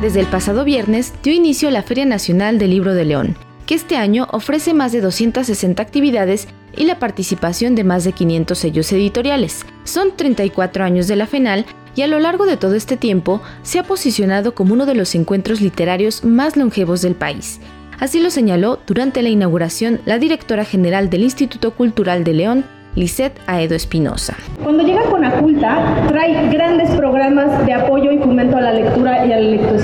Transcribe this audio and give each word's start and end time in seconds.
Desde 0.00 0.20
el 0.20 0.26
pasado 0.26 0.64
viernes 0.64 1.12
dio 1.22 1.34
inicio 1.34 1.70
la 1.70 1.82
Feria 1.82 2.06
Nacional 2.06 2.58
del 2.58 2.70
Libro 2.70 2.94
de 2.94 3.04
León, 3.04 3.36
que 3.66 3.74
este 3.74 3.96
año 3.96 4.26
ofrece 4.32 4.72
más 4.72 4.92
de 4.92 5.02
260 5.02 5.82
actividades 5.82 6.48
y 6.74 6.84
la 6.84 6.98
participación 6.98 7.74
de 7.74 7.84
más 7.84 8.04
de 8.04 8.12
500 8.12 8.56
sellos 8.56 8.90
editoriales. 8.92 9.66
Son 9.84 10.16
34 10.16 10.84
años 10.84 11.06
de 11.06 11.16
la 11.16 11.26
FENAL 11.26 11.66
y 11.94 12.00
a 12.00 12.06
lo 12.06 12.18
largo 12.18 12.46
de 12.46 12.56
todo 12.56 12.76
este 12.76 12.96
tiempo 12.96 13.42
se 13.62 13.78
ha 13.78 13.82
posicionado 13.82 14.54
como 14.54 14.72
uno 14.72 14.86
de 14.86 14.94
los 14.94 15.14
encuentros 15.14 15.60
literarios 15.60 16.24
más 16.24 16.56
longevos 16.56 17.02
del 17.02 17.14
país. 17.14 17.60
Así 17.98 18.20
lo 18.20 18.30
señaló 18.30 18.78
durante 18.86 19.20
la 19.20 19.28
inauguración 19.28 20.00
la 20.06 20.18
directora 20.18 20.64
general 20.64 21.10
del 21.10 21.24
Instituto 21.24 21.72
Cultural 21.72 22.24
de 22.24 22.32
León, 22.32 22.64
Lisette 22.96 23.38
Aedo 23.46 23.74
Espinosa. 23.74 24.36
Cuando 24.62 24.82
llega 24.82 25.02
con 25.04 25.24
Aculta, 25.24 26.04
trae 26.08 26.48
grandes 26.48 26.90
programas 26.90 27.64
de 27.64 27.72
apoyo 27.72 28.10
y 28.10 28.18
fomento 28.18 28.56
a 28.56 28.60
la 28.60 28.72
lectura 28.72 29.26
y 29.26 29.32
a 29.32 29.38
la 29.38 29.56
como 29.58 29.78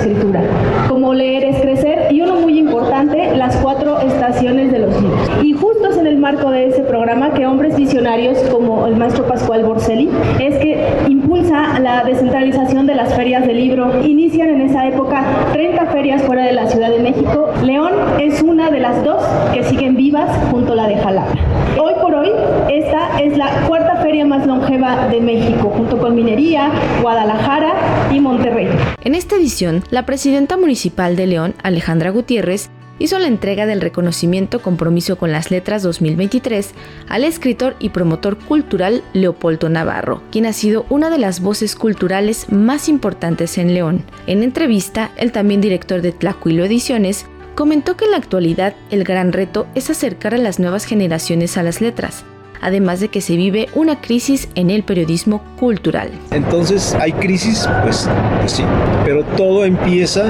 Leer 1.17 1.45
es 1.45 1.61
Crecer 1.61 2.13
y 2.13 2.21
uno 2.21 2.35
muy 2.35 2.59
importante, 2.59 3.35
las 3.35 3.55
cuatro 3.57 3.99
estaciones 3.99 4.71
de 4.71 4.79
los 4.79 5.01
libros. 5.01 5.29
Y 5.43 5.53
justo 5.53 5.77
en 5.99 6.05
el 6.05 6.17
marco 6.17 6.51
de 6.51 6.67
ese 6.67 6.81
programa 6.81 7.33
que 7.33 7.45
hombres 7.45 7.75
visionarios 7.75 8.37
como 8.51 8.85
el 8.87 8.95
maestro 8.97 9.25
Pascual 9.25 9.63
Borselli 9.63 10.09
es 10.39 10.57
que 10.57 10.85
impulsa 11.07 11.79
la 11.79 12.03
descentralización 12.03 12.85
de 12.85 12.95
las 12.95 13.13
ferias 13.15 13.47
de 13.47 13.53
libro. 13.53 14.05
Inician 14.05 14.49
en 14.49 14.61
esa 14.61 14.87
época 14.87 15.23
30 15.53 15.85
ferias 15.87 16.21
fuera 16.23 16.43
de 16.43 16.53
la 16.53 16.67
Ciudad 16.67 16.89
de 16.89 16.99
México. 16.99 17.49
León 17.63 17.93
es 18.19 18.41
una 18.43 18.69
de 18.69 18.79
las 18.79 19.03
dos 19.03 19.23
que 19.53 19.63
siguen 19.63 19.95
vivas 19.95 20.29
junto 20.51 20.73
a 20.73 20.75
la 20.75 20.87
de 20.87 20.97
Jalapa. 20.97 21.33
Hoy 21.79 21.93
por 22.01 22.13
hoy, 22.13 22.31
esta 22.69 23.19
es 23.19 23.37
la 23.37 23.47
cuarta 23.67 23.97
feria 23.97 24.25
más 24.25 24.45
longeva 24.45 25.07
de 25.09 25.21
México, 25.21 25.71
junto 25.75 25.97
con 25.97 26.15
Minería, 26.15 26.71
Guadalajara 27.01 27.73
y 28.11 28.19
Monterrey. 28.19 28.67
En 29.03 29.15
esta 29.15 29.35
edición, 29.35 29.83
la 29.89 30.05
presidenta 30.05 30.57
municipal 30.57 31.15
de 31.15 31.27
León, 31.27 31.55
Alejandra 31.63 32.09
Gutiérrez, 32.11 32.69
hizo 32.99 33.19
la 33.19 33.27
entrega 33.27 33.65
del 33.65 33.81
reconocimiento 33.81 34.61
Compromiso 34.61 35.17
con 35.17 35.31
las 35.31 35.51
Letras 35.51 35.83
2023 35.83 36.71
al 37.09 37.23
escritor 37.23 37.75
y 37.79 37.89
promotor 37.89 38.37
cultural 38.37 39.03
Leopoldo 39.13 39.69
Navarro, 39.69 40.21
quien 40.31 40.45
ha 40.45 40.53
sido 40.53 40.85
una 40.89 41.09
de 41.09 41.19
las 41.19 41.41
voces 41.41 41.75
culturales 41.75 42.51
más 42.51 42.89
importantes 42.89 43.57
en 43.57 43.73
León. 43.73 44.03
En 44.25 44.43
entrevista, 44.43 45.11
el 45.17 45.31
también 45.31 45.61
director 45.61 46.01
de 46.01 46.11
Tlacuilo 46.11 46.65
Ediciones 46.65 47.25
comentó 47.55 47.97
que 47.97 48.05
en 48.05 48.11
la 48.11 48.17
actualidad 48.17 48.75
el 48.91 49.03
gran 49.03 49.33
reto 49.33 49.67
es 49.75 49.89
acercar 49.89 50.33
a 50.33 50.37
las 50.37 50.59
nuevas 50.59 50.85
generaciones 50.85 51.57
a 51.57 51.63
las 51.63 51.81
letras, 51.81 52.23
además 52.61 52.99
de 52.99 53.09
que 53.09 53.21
se 53.21 53.35
vive 53.35 53.69
una 53.75 54.01
crisis 54.01 54.49
en 54.55 54.69
el 54.69 54.83
periodismo 54.83 55.43
cultural. 55.59 56.11
Entonces, 56.31 56.95
¿hay 56.99 57.11
crisis? 57.13 57.67
Pues, 57.83 58.09
pues 58.39 58.51
sí, 58.51 58.63
pero 59.05 59.23
todo 59.23 59.65
empieza 59.65 60.23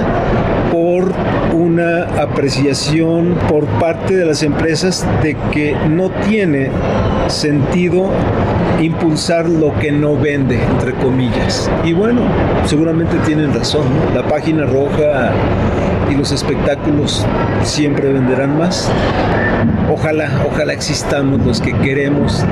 por 0.71 1.13
una 1.53 2.03
apreciación 2.21 3.35
por 3.47 3.65
parte 3.79 4.15
de 4.15 4.25
las 4.25 4.43
empresas 4.43 5.05
de 5.23 5.35
que 5.51 5.75
no 5.89 6.09
tiene 6.27 6.69
sentido 7.27 8.11
impulsar 8.81 9.49
lo 9.49 9.73
que 9.79 9.91
no 9.91 10.15
vende, 10.15 10.59
entre 10.63 10.93
comillas. 10.93 11.69
Y 11.83 11.93
bueno, 11.93 12.21
seguramente 12.65 13.17
tienen 13.25 13.53
razón. 13.53 13.85
La 14.13 14.27
página 14.27 14.65
roja 14.65 15.33
y 16.09 16.15
los 16.15 16.31
espectáculos 16.31 17.25
siempre 17.63 18.11
venderán 18.11 18.57
más. 18.57 18.91
Ojalá, 19.89 20.45
ojalá 20.45 20.73
existamos 20.73 21.45
los 21.45 21.61
que 21.61 21.73
queremos 21.73 22.43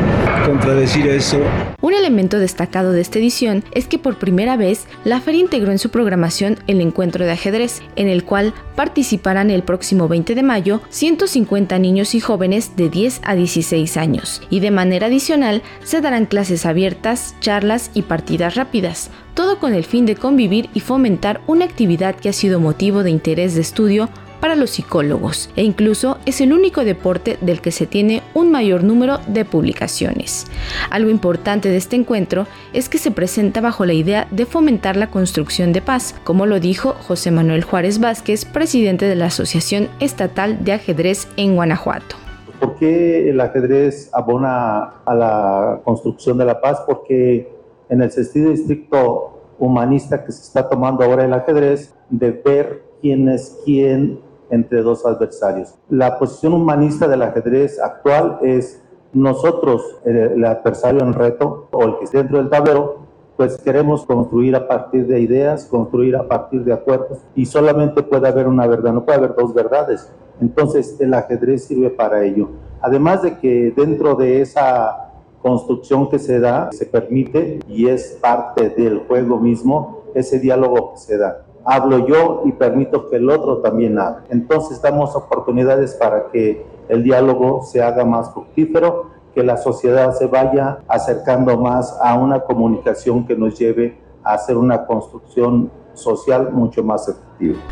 contradecir 0.46 1.08
eso. 1.08 1.40
Un 1.82 1.94
elemento 1.94 2.40
destacado 2.40 2.92
de 2.92 3.02
esta 3.02 3.20
edición 3.20 3.64
es 3.72 3.88
que 3.88 4.00
por 4.00 4.18
primera 4.18 4.58
vez 4.58 4.88
la 5.04 5.20
feria 5.20 5.42
integró 5.42 5.72
en 5.72 5.80
su 5.80 5.90
programación 5.90 6.58
el 6.68 6.82
encuentro 6.82 7.26
de 7.26 7.32
ajedrez, 7.32 7.82
en 7.96 8.08
el 8.08 8.24
cual 8.24 8.54
participarán 8.76 9.52
el 9.52 9.64
próximo 9.64 10.08
20 10.08 10.34
de 10.34 10.44
mayo 10.44 10.82
150 10.90 11.78
niños 11.80 12.16
y 12.16 12.20
jóvenes 12.20 12.76
de 12.76 12.90
10 12.90 13.22
a 13.24 13.36
16 13.36 13.98
años, 13.98 14.42
y 14.50 14.62
de 14.62 14.72
manera 14.72 15.08
adicional 15.08 15.62
se 15.84 16.02
darán 16.02 16.26
clases 16.26 16.66
abiertas, 16.66 17.36
charlas 17.40 17.92
y 17.94 18.04
partidas 18.04 18.56
rápidas, 18.56 19.12
todo 19.36 19.60
con 19.60 19.74
el 19.76 19.84
fin 19.84 20.06
de 20.08 20.16
convivir 20.16 20.70
y 20.74 20.80
fomentar 20.80 21.42
una 21.46 21.66
actividad 21.66 22.16
que 22.16 22.30
ha 22.30 22.34
sido 22.34 22.60
motivo 22.60 23.04
de 23.04 23.12
interés 23.12 23.54
de 23.54 23.62
estudio 23.62 24.10
para 24.40 24.56
los 24.56 24.72
psicólogos 24.72 25.50
e 25.56 25.64
incluso 25.64 26.18
es 26.26 26.40
el 26.40 26.54
único 26.54 26.84
deporte 26.84 27.38
del 27.42 27.62
que 27.62 27.72
se 27.72 27.88
tiene 27.88 28.22
un 28.34 28.52
mayor 28.52 28.84
número 28.84 29.20
de 29.28 29.44
publicaciones. 29.44 30.46
Algo 30.90 31.10
importante 31.10 31.70
de 31.70 31.78
este 31.78 31.96
encuentro 31.96 32.48
es 32.72 32.88
que 32.88 32.98
se 32.98 33.12
presenta 33.12 33.60
bajo 33.60 33.86
la 33.86 33.94
idea 33.94 34.28
de 34.32 34.46
fomentar 34.46 34.98
la 34.98 35.10
construcción 35.10 35.74
de 35.74 35.82
paz, 35.82 36.16
como 36.24 36.46
lo 36.46 36.60
dijo 36.60 36.94
José 37.08 37.32
Manuel 37.32 37.64
Juárez 37.64 38.00
Vázquez, 38.00 38.46
presidente 38.46 39.06
de 39.06 39.16
la 39.16 39.26
Asociación 39.26 39.90
Estatal 40.00 40.64
de 40.64 40.74
Ajedrez 40.74 41.28
en 41.38 41.56
Guanajuato. 41.56 42.16
¿Por 42.60 42.76
qué 42.76 43.30
el 43.30 43.42
ajedrez 43.42 44.10
abona 44.14 45.02
a 45.06 45.16
la 45.16 45.82
construcción 45.84 46.38
de 46.38 46.46
la 46.46 46.62
paz? 46.62 46.84
Porque 46.88 47.55
en 47.90 48.02
el 48.02 48.12
sentido 48.12 48.52
estricto 48.52 49.36
humanista 49.60 50.24
que 50.24 50.32
se 50.32 50.44
está 50.44 50.68
tomando 50.68 51.04
ahora 51.04 51.26
el 51.26 51.34
ajedrez, 51.34 51.94
de 52.10 52.32
ver 52.32 52.84
quién 53.02 53.30
es 53.30 53.60
quién 53.66 54.20
entre 54.50 54.82
dos 54.82 55.06
adversarios. 55.06 55.76
La 55.90 56.20
posición 56.20 56.54
humanista 56.54 57.08
del 57.08 57.22
ajedrez 57.22 57.80
actual 57.80 58.40
es 58.42 58.82
nosotros, 59.14 59.98
el, 60.06 60.44
adversario 60.44 61.02
en 61.02 61.14
reto 61.14 61.68
o 61.72 61.84
el 61.84 61.98
que 61.98 62.04
esté 62.04 62.18
dentro 62.18 62.38
del 62.38 62.50
tablero, 62.50 63.06
pues 63.38 63.58
queremos 63.58 64.06
construir 64.06 64.56
a 64.56 64.68
partir 64.68 65.08
de 65.08 65.20
ideas, 65.20 65.66
construir 65.66 66.16
a 66.16 66.28
partir 66.28 66.64
de 66.64 66.74
acuerdos 66.74 67.20
y 67.36 67.46
solamente 67.46 68.04
puede 68.04 68.28
haber 68.28 68.48
una 68.48 68.68
verdad, 68.68 68.94
no 68.94 69.06
puede 69.06 69.18
haber 69.18 69.36
dos 69.36 69.54
verdades. 69.54 70.12
Entonces 70.42 71.00
el 71.00 71.14
ajedrez 71.14 71.66
sirve 71.66 71.90
para 71.90 72.24
ello. 72.24 72.50
Además 72.82 73.24
de 73.24 73.38
que 73.38 73.74
dentro 73.76 74.16
de 74.16 74.42
esa 74.42 75.05
construcción 75.46 76.10
que 76.10 76.18
se 76.18 76.40
da, 76.40 76.72
se 76.72 76.88
permite 76.88 77.60
y 77.68 77.88
es 77.88 78.18
parte 78.20 78.70
del 78.70 79.06
juego 79.08 79.38
mismo, 79.38 80.02
ese 80.16 80.40
diálogo 80.40 80.94
que 80.94 80.98
se 80.98 81.18
da 81.20 81.46
hablo 81.66 82.08
yo 82.08 82.44
y 82.46 82.52
permito 82.52 83.10
que 83.10 83.18
el 83.18 83.30
otro 83.30 83.58
también 83.58 83.98
hable. 83.98 84.26
Entonces 84.30 84.82
damos 84.82 85.16
oportunidades 85.16 85.96
para 85.96 86.28
que 86.28 86.66
el 86.88 87.04
diálogo 87.04 87.64
se 87.64 87.82
haga 87.82 88.06
más 88.06 88.32
fructífero, 88.32 89.08
que 89.34 89.44
la 89.44 89.58
sociedad 89.58 90.14
se 90.14 90.28
vaya 90.28 90.80
acercando 90.88 91.58
más 91.58 91.98
a 92.02 92.18
una 92.18 92.40
comunicación 92.42 93.26
que 93.26 93.36
nos 93.36 93.58
lleve 93.58 93.98
a 94.24 94.34
hacer 94.34 94.58
una 94.58 94.86
construcción 94.86 95.72
social 95.94 96.52
mucho 96.52 96.84
más 96.84 97.10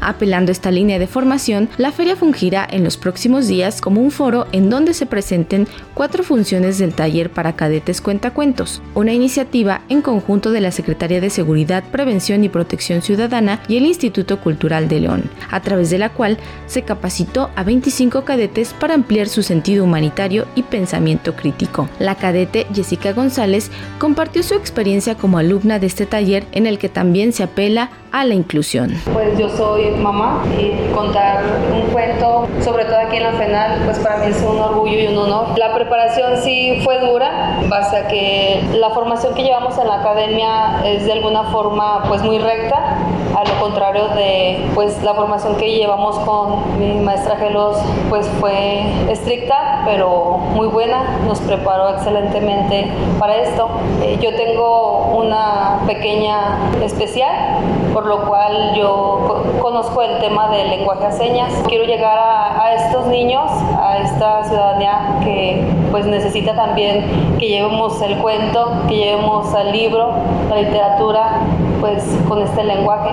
Apelando 0.02 0.52
a 0.52 0.54
esta 0.54 0.72
línea 0.72 1.00
de 1.00 1.08
formación, 1.08 1.70
la 1.78 1.92
feria 1.92 2.16
fungirá 2.16 2.68
en 2.70 2.84
los 2.84 2.98
próximos 2.98 3.48
días 3.48 3.82
como 3.82 4.02
un 4.02 4.12
foro 4.12 4.48
en 4.52 4.70
donde 4.70 4.94
se 4.94 5.06
presenten 5.06 5.68
cuatro 5.94 6.24
funciones 6.24 6.78
del 6.78 6.94
taller 6.94 7.30
para 7.30 7.56
cadetes 7.56 8.02
cuentacuentos, 8.02 8.82
una 8.96 9.14
iniciativa 9.14 9.82
en 9.90 10.02
conjunto 10.02 10.52
de 10.52 10.62
la 10.62 10.72
Secretaría 10.72 11.22
de 11.22 11.30
Seguridad, 11.30 11.84
Prevención 11.92 12.44
y 12.44 12.50
Protección 12.50 13.02
Ciudadana 13.02 13.62
y 13.68 13.78
el 13.78 13.86
Instituto 13.86 14.40
Cultural 14.42 14.88
de 14.88 15.00
León, 15.00 15.30
a 15.50 15.62
través 15.62 15.90
de 15.90 15.98
la 15.98 16.10
cual 16.10 16.38
se 16.68 16.84
capacitó 16.84 17.50
a 17.56 17.64
25 17.64 18.26
cadetes 18.26 18.74
para 18.74 18.94
ampliar 18.94 19.28
su 19.28 19.44
sentido 19.44 19.84
humanitario 19.84 20.46
y 20.56 20.64
pensamiento 20.64 21.36
crítico. 21.36 21.90
La 22.00 22.16
cadete 22.16 22.68
Jessica 22.74 23.14
González 23.14 23.72
compartió 24.00 24.44
su 24.44 24.56
experiencia 24.56 25.16
como 25.16 25.38
alumna 25.38 25.80
de 25.80 25.88
este 25.88 26.06
taller 26.06 26.46
en 26.52 26.68
el 26.68 26.78
que 26.78 26.90
también 26.90 27.34
se 27.34 27.44
apela 27.44 27.90
a 28.12 28.26
la 28.26 28.36
inclusión. 28.36 28.94
Pues 29.12 29.38
yo 29.40 29.50
soy 29.56 29.92
mamá 29.92 30.44
y 30.58 30.92
contar 30.94 31.42
un 31.74 31.92
cuento, 31.92 32.48
sobre 32.62 32.86
todo 32.86 32.98
aquí 32.98 33.18
en 33.18 33.24
la 33.24 33.32
FENAL, 33.34 33.82
pues 33.86 34.00
para 34.00 34.18
mí 34.18 34.28
es 34.28 34.42
un 34.42 34.60
orgullo 34.60 35.00
y 35.00 35.08
un 35.08 35.18
honor. 35.18 35.58
La 35.58 35.74
preparación 35.74 36.38
sí 36.38 36.82
fue 36.84 37.00
dura, 37.00 37.60
base 37.70 37.98
a 37.98 38.08
que 38.08 38.64
la 38.74 38.90
formación 38.92 39.34
que 39.34 39.44
llevamos 39.44 39.78
en 39.78 39.88
la 39.88 40.02
academia 40.02 40.82
es 40.86 41.06
de 41.06 41.14
alguna 41.14 41.44
forma 41.46 42.04
pues 42.08 42.22
muy 42.24 42.40
recta, 42.40 42.98
a 43.36 43.44
lo 43.46 43.60
contrario 43.60 44.10
de 44.10 44.70
pues 44.76 45.02
la 45.04 45.14
formación 45.14 45.56
que 45.56 45.72
llevamos 45.72 46.18
con 46.20 46.80
mi 46.80 47.00
maestra 47.02 47.36
Gelos 47.38 47.78
pues 48.10 48.28
fue 48.40 48.84
estricta 49.10 49.82
pero 49.86 50.38
muy 50.54 50.68
buena, 50.68 51.20
nos 51.28 51.40
preparó 51.42 51.90
excelentemente 51.90 52.88
para 53.20 53.36
esto. 53.38 53.70
Eh, 54.02 54.18
yo 54.22 54.36
tengo 54.36 55.12
una 55.16 55.82
pequeña 55.86 56.72
especial 56.82 57.60
por 57.94 58.06
lo 58.08 58.26
cual 58.26 58.74
yo 58.76 59.44
conozco 59.62 60.02
el 60.02 60.20
tema 60.20 60.50
del 60.50 60.70
lenguaje 60.70 61.06
a 61.06 61.12
señas. 61.12 61.54
Quiero 61.68 61.86
llegar 61.86 62.18
a, 62.18 62.74
estos 62.74 63.06
niños, 63.08 63.52
a 63.80 64.00
esta 64.00 64.44
ciudadanía 64.46 65.20
que 65.24 65.64
pues 65.92 66.06
necesita 66.06 66.56
también 66.56 67.38
que 67.38 67.48
llevemos 67.48 68.02
el 68.02 68.18
cuento, 68.18 68.72
que 68.88 68.98
llevemos 68.98 69.54
el 69.54 69.72
libro, 69.72 70.12
la 70.50 70.62
literatura, 70.62 71.42
pues 71.84 72.02
con 72.30 72.42
este 72.42 72.64
lenguaje. 72.64 73.10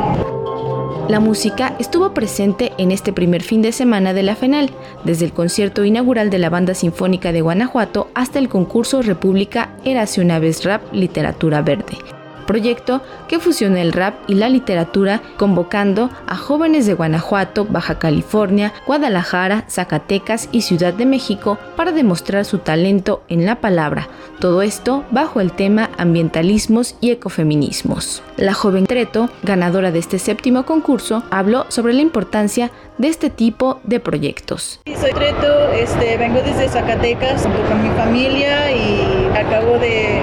La 1.08 1.18
música 1.18 1.74
estuvo 1.80 2.14
presente 2.14 2.70
en 2.78 2.92
este 2.92 3.12
primer 3.12 3.42
fin 3.42 3.62
de 3.62 3.72
semana 3.72 4.12
de 4.12 4.22
la 4.22 4.36
FENAL, 4.36 4.70
desde 5.02 5.24
el 5.24 5.32
concierto 5.32 5.84
inaugural 5.84 6.30
de 6.30 6.38
la 6.38 6.50
Banda 6.50 6.74
Sinfónica 6.74 7.32
de 7.32 7.40
Guanajuato 7.40 8.10
hasta 8.14 8.38
el 8.38 8.48
concurso 8.48 9.02
República 9.02 9.70
Érase 9.84 10.20
una 10.20 10.38
vez 10.38 10.64
rap 10.64 10.82
Literatura 10.92 11.62
Verde 11.62 12.19
proyecto 12.50 13.00
que 13.28 13.38
fusiona 13.38 13.80
el 13.80 13.92
rap 13.92 14.14
y 14.26 14.34
la 14.34 14.48
literatura, 14.48 15.22
convocando 15.36 16.10
a 16.26 16.36
jóvenes 16.36 16.84
de 16.84 16.94
Guanajuato, 16.94 17.64
Baja 17.64 18.00
California, 18.00 18.72
Guadalajara, 18.88 19.66
Zacatecas 19.70 20.48
y 20.50 20.62
Ciudad 20.62 20.92
de 20.92 21.06
México 21.06 21.58
para 21.76 21.92
demostrar 21.92 22.44
su 22.44 22.58
talento 22.58 23.22
en 23.28 23.46
la 23.46 23.60
palabra. 23.60 24.08
Todo 24.40 24.62
esto 24.62 25.04
bajo 25.12 25.40
el 25.40 25.52
tema 25.52 25.90
ambientalismos 25.96 26.96
y 27.00 27.12
ecofeminismos. 27.12 28.20
La 28.36 28.52
joven 28.52 28.86
Treto, 28.86 29.28
ganadora 29.44 29.92
de 29.92 30.00
este 30.00 30.18
séptimo 30.18 30.64
concurso, 30.64 31.22
habló 31.30 31.66
sobre 31.68 31.92
la 31.92 32.02
importancia 32.02 32.72
de 32.98 33.08
este 33.08 33.30
tipo 33.30 33.78
de 33.84 34.00
proyectos. 34.00 34.80
Soy 35.00 35.12
Treto, 35.12 35.70
este, 35.72 36.16
vengo 36.16 36.40
desde 36.42 36.68
Zacatecas 36.68 37.42
junto 37.42 37.62
con 37.62 37.80
mi 37.80 37.90
familia 37.90 38.72
y 38.72 39.28
acabo 39.36 39.78
de, 39.78 40.20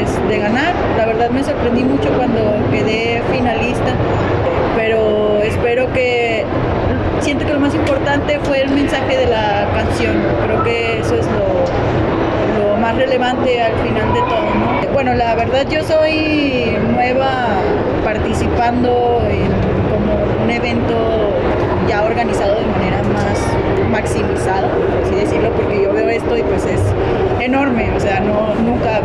pues, 0.00 0.28
de 0.28 0.38
ganar. 0.38 0.74
La 0.96 1.06
verdad 1.06 1.30
me 1.30 1.42
sorprendí 1.42 1.82
mucho 1.82 2.10
cuando 2.10 2.40
quedé 2.70 3.22
finalista, 3.30 3.92
pero 4.76 5.40
espero 5.42 5.92
que 5.92 6.44
siento 7.20 7.46
que 7.46 7.52
lo 7.52 7.60
más 7.60 7.74
importante 7.74 8.38
fue 8.40 8.62
el 8.62 8.70
mensaje 8.70 9.16
de 9.16 9.26
la 9.26 9.68
canción. 9.74 10.16
Creo 10.46 10.62
que 10.64 11.00
eso 11.00 11.14
es 11.14 11.26
lo, 11.26 11.50
más 12.80 12.96
relevante 12.96 13.60
al 13.62 13.74
final 13.74 14.14
de 14.14 14.20
todo, 14.20 14.54
¿no? 14.54 14.92
Bueno, 14.94 15.12
la 15.12 15.34
verdad 15.34 15.66
yo 15.68 15.84
soy 15.84 16.78
nueva 16.94 17.48
participando 18.02 19.22
en 19.28 19.50
como 19.90 20.14
un 20.42 20.50
evento 20.50 21.34
ya 21.86 22.02
organizado 22.04 22.54
de 22.54 22.66
manera 22.66 23.02
más 23.02 23.90
maximizada, 23.90 24.68
por 24.68 25.04
así 25.04 25.14
decirlo, 25.14 25.50
porque 25.50 25.82
yo 25.82 25.92
veo 25.92 26.08
esto 26.08 26.38
y 26.38 26.42
pues 26.42 26.64
es 26.64 26.80
enorme, 27.40 27.90
o 27.94 28.00
sea, 28.00 28.20
no, 28.20 28.54
nunca 28.54 29.00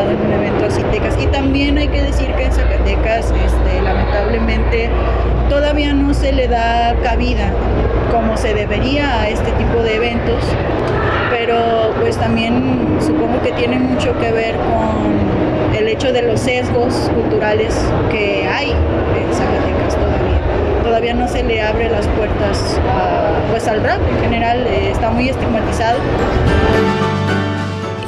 en 0.00 0.20
un 0.20 0.32
evento 0.32 0.66
Tecas. 0.90 1.16
Y 1.20 1.26
también 1.28 1.78
hay 1.78 1.88
que 1.88 2.02
decir 2.02 2.32
que 2.34 2.44
en 2.44 2.52
Zacatecas, 2.52 3.32
este, 3.32 3.82
lamentablemente, 3.82 4.90
todavía 5.48 5.92
no 5.94 6.12
se 6.12 6.32
le 6.32 6.48
da 6.48 6.94
cabida 7.02 7.50
como 8.10 8.36
se 8.36 8.54
debería 8.54 9.20
a 9.20 9.28
este 9.28 9.50
tipo 9.52 9.82
de 9.82 9.96
eventos, 9.96 10.42
pero 11.30 11.92
pues 12.00 12.16
también 12.16 12.98
supongo 13.00 13.40
que 13.42 13.52
tiene 13.52 13.78
mucho 13.78 14.18
que 14.18 14.32
ver 14.32 14.54
con 14.56 15.74
el 15.76 15.88
hecho 15.88 16.12
de 16.12 16.22
los 16.22 16.40
sesgos 16.40 17.10
culturales 17.14 17.74
que 18.10 18.46
hay 18.46 18.70
en 18.70 19.34
Zacatecas 19.34 19.94
todavía. 19.94 20.82
Todavía 20.82 21.14
no 21.14 21.26
se 21.26 21.42
le 21.42 21.62
abre 21.62 21.88
las 21.90 22.06
puertas 22.08 22.80
pues 23.50 23.66
al 23.68 23.82
rap 23.82 24.00
en 24.08 24.20
general, 24.20 24.66
eh, 24.66 24.90
está 24.90 25.10
muy 25.10 25.28
estigmatizado. 25.28 25.98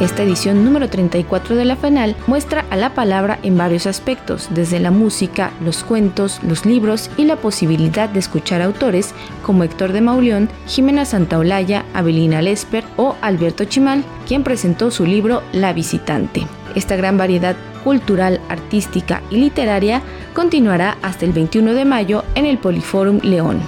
Esta 0.00 0.22
edición 0.22 0.64
número 0.64 0.88
34 0.88 1.56
de 1.56 1.64
la 1.64 1.74
FENAL 1.74 2.14
muestra 2.28 2.64
a 2.70 2.76
la 2.76 2.94
palabra 2.94 3.40
en 3.42 3.58
varios 3.58 3.84
aspectos, 3.84 4.46
desde 4.50 4.78
la 4.78 4.92
música, 4.92 5.50
los 5.60 5.82
cuentos, 5.82 6.38
los 6.44 6.64
libros 6.64 7.10
y 7.16 7.24
la 7.24 7.34
posibilidad 7.34 8.08
de 8.08 8.20
escuchar 8.20 8.62
autores 8.62 9.12
como 9.42 9.64
Héctor 9.64 9.90
de 9.90 10.00
Mauleón, 10.00 10.48
Jimena 10.68 11.04
Santaolalla, 11.04 11.84
Abelina 11.94 12.40
Lesper 12.42 12.84
o 12.96 13.16
Alberto 13.22 13.64
Chimal, 13.64 14.04
quien 14.28 14.44
presentó 14.44 14.92
su 14.92 15.04
libro 15.04 15.42
La 15.50 15.72
Visitante. 15.72 16.46
Esta 16.76 16.94
gran 16.94 17.18
variedad 17.18 17.56
cultural, 17.82 18.40
artística 18.48 19.20
y 19.30 19.38
literaria 19.38 20.02
continuará 20.32 20.96
hasta 21.02 21.24
el 21.24 21.32
21 21.32 21.74
de 21.74 21.84
mayo 21.84 22.24
en 22.36 22.46
el 22.46 22.58
Poliforum 22.58 23.18
León. 23.24 23.58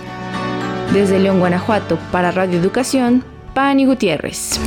Desde 0.92 1.18
León, 1.18 1.40
Guanajuato, 1.40 1.98
para 2.12 2.30
Radio 2.30 2.60
Educación, 2.60 3.24
Pani 3.52 3.84
Gutiérrez. 3.84 4.60